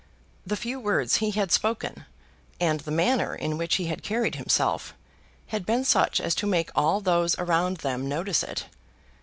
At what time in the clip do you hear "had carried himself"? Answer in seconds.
3.85-4.95